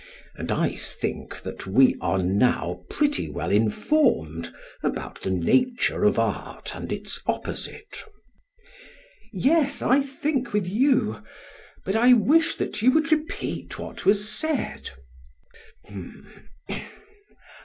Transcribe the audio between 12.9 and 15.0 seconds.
would repeat what was said.